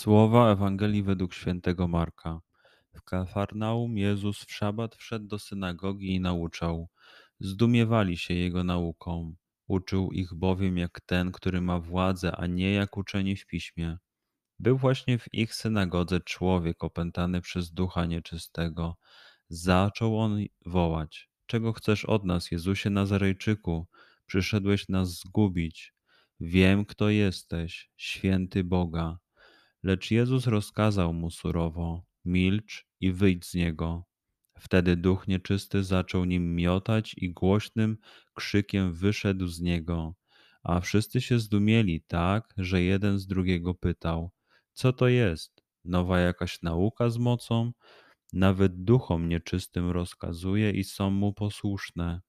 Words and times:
Słowa 0.00 0.52
Ewangelii 0.52 1.02
według 1.02 1.34
świętego 1.34 1.88
Marka. 1.88 2.40
W 2.94 3.02
Kafarnaum 3.02 3.98
Jezus 3.98 4.44
w 4.44 4.52
szabat 4.52 4.94
wszedł 4.96 5.26
do 5.26 5.38
synagogi 5.38 6.14
i 6.14 6.20
nauczał. 6.20 6.88
Zdumiewali 7.40 8.16
się 8.16 8.34
jego 8.34 8.64
nauką. 8.64 9.34
Uczył 9.66 10.12
ich 10.12 10.34
bowiem 10.34 10.78
jak 10.78 11.00
ten, 11.00 11.32
który 11.32 11.60
ma 11.60 11.80
władzę, 11.80 12.36
a 12.36 12.46
nie 12.46 12.72
jak 12.72 12.96
uczeni 12.96 13.36
w 13.36 13.46
piśmie. 13.46 13.98
Był 14.58 14.78
właśnie 14.78 15.18
w 15.18 15.34
ich 15.34 15.54
synagodze 15.54 16.20
człowiek 16.20 16.84
opętany 16.84 17.40
przez 17.40 17.72
ducha 17.72 18.06
nieczystego. 18.06 18.96
Zaczął 19.48 20.18
on 20.20 20.38
wołać: 20.66 21.28
Czego 21.46 21.72
chcesz 21.72 22.04
od 22.04 22.24
nas, 22.24 22.50
Jezusie 22.50 22.90
Nazarejczyku? 22.90 23.86
Przyszedłeś 24.26 24.88
nas 24.88 25.08
zgubić. 25.18 25.94
Wiem, 26.40 26.84
kto 26.84 27.10
jesteś, 27.10 27.90
święty 27.96 28.64
Boga. 28.64 29.18
Lecz 29.82 30.10
Jezus 30.10 30.46
rozkazał 30.46 31.12
mu 31.12 31.30
surowo: 31.30 32.02
Milcz 32.24 32.86
i 33.00 33.12
wyjdź 33.12 33.46
z 33.46 33.54
niego. 33.54 34.04
Wtedy 34.58 34.96
duch 34.96 35.28
nieczysty 35.28 35.84
zaczął 35.84 36.24
nim 36.24 36.54
miotać 36.54 37.14
i 37.18 37.32
głośnym 37.32 37.98
krzykiem 38.34 38.92
wyszedł 38.92 39.46
z 39.46 39.60
niego. 39.60 40.14
A 40.62 40.80
wszyscy 40.80 41.20
się 41.20 41.38
zdumieli 41.38 42.02
tak, 42.06 42.54
że 42.56 42.82
jeden 42.82 43.18
z 43.18 43.26
drugiego 43.26 43.74
pytał: 43.74 44.30
Co 44.72 44.92
to 44.92 45.08
jest? 45.08 45.62
Nowa 45.84 46.18
jakaś 46.18 46.62
nauka 46.62 47.10
z 47.10 47.18
mocą? 47.18 47.72
Nawet 48.32 48.84
duchom 48.84 49.28
nieczystym 49.28 49.90
rozkazuje 49.90 50.70
i 50.70 50.84
są 50.84 51.10
mu 51.10 51.32
posłuszne. 51.32 52.20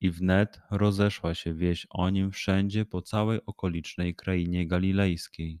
I 0.00 0.10
wnet 0.10 0.60
rozeszła 0.70 1.34
się 1.34 1.54
wieść 1.54 1.86
o 1.90 2.10
nim 2.10 2.30
wszędzie 2.30 2.84
po 2.84 3.02
całej 3.02 3.40
okolicznej 3.46 4.14
krainie 4.14 4.66
galilejskiej. 4.66 5.60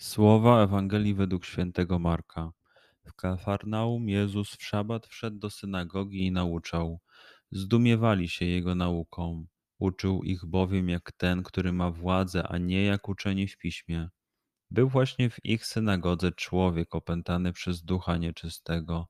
Słowa 0.00 0.62
Ewangelii 0.62 1.14
według 1.14 1.44
świętego 1.44 1.98
Marka. 1.98 2.52
W 3.04 3.14
Kafarnaum 3.14 4.08
Jezus 4.08 4.56
w 4.56 4.62
szabat 4.62 5.06
wszedł 5.06 5.38
do 5.38 5.50
synagogi 5.50 6.26
i 6.26 6.32
nauczał. 6.32 7.00
Zdumiewali 7.50 8.28
się 8.28 8.44
jego 8.44 8.74
nauką. 8.74 9.46
Uczył 9.78 10.22
ich 10.22 10.46
bowiem 10.46 10.88
jak 10.88 11.12
ten, 11.12 11.42
który 11.42 11.72
ma 11.72 11.90
władzę, 11.90 12.48
a 12.48 12.58
nie 12.58 12.84
jak 12.84 13.08
uczeni 13.08 13.48
w 13.48 13.58
piśmie. 13.58 14.08
Był 14.70 14.88
właśnie 14.88 15.30
w 15.30 15.44
ich 15.44 15.66
synagodze 15.66 16.32
człowiek 16.32 16.94
opętany 16.94 17.52
przez 17.52 17.82
ducha 17.82 18.16
nieczystego. 18.16 19.08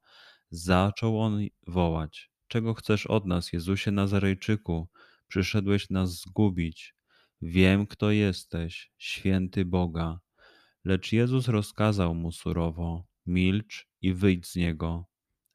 Zaczął 0.50 1.20
on 1.20 1.40
wołać: 1.66 2.30
Czego 2.46 2.74
chcesz 2.74 3.06
od 3.06 3.26
nas, 3.26 3.52
Jezusie 3.52 3.90
Nazarejczyku? 3.90 4.88
Przyszedłeś 5.28 5.90
nas 5.90 6.10
zgubić. 6.10 6.94
Wiem, 7.42 7.86
kto 7.86 8.10
jesteś, 8.10 8.90
święty 8.98 9.64
Boga. 9.64 10.20
Lecz 10.88 11.12
Jezus 11.12 11.48
rozkazał 11.48 12.14
mu 12.14 12.32
surowo: 12.32 13.06
Milcz 13.26 13.88
i 14.02 14.12
wyjdź 14.12 14.46
z 14.46 14.56
niego. 14.56 15.06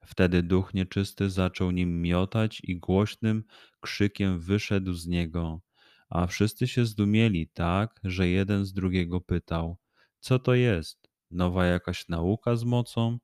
Wtedy 0.05 0.43
duch 0.43 0.73
nieczysty 0.73 1.29
zaczął 1.29 1.71
nim 1.71 2.01
miotać 2.01 2.61
i 2.63 2.79
głośnym 2.79 3.43
krzykiem 3.81 4.39
wyszedł 4.39 4.93
z 4.93 5.07
niego. 5.07 5.61
A 6.09 6.27
wszyscy 6.27 6.67
się 6.67 6.85
zdumieli 6.85 7.49
tak, 7.53 7.99
że 8.03 8.27
jeden 8.27 8.65
z 8.65 8.73
drugiego 8.73 9.21
pytał: 9.21 9.77
Co 10.19 10.39
to 10.39 10.53
jest? 10.53 11.09
Nowa 11.31 11.65
jakaś 11.65 12.07
nauka 12.09 12.55
z 12.55 12.63
mocą? 12.63 13.19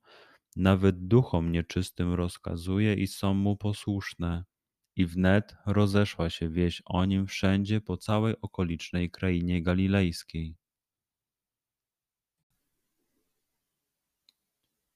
Nawet 0.56 1.06
duchom 1.06 1.52
nieczystym 1.52 2.14
rozkazuje 2.14 2.94
i 2.94 3.06
są 3.06 3.34
mu 3.34 3.56
posłuszne. 3.56 4.44
I 4.96 5.06
wnet 5.06 5.56
rozeszła 5.66 6.30
się 6.30 6.48
wieść 6.48 6.82
o 6.86 7.04
nim 7.04 7.26
wszędzie 7.26 7.80
po 7.80 7.96
całej 7.96 8.34
okolicznej 8.40 9.10
krainie 9.10 9.62
galilejskiej. 9.62 10.59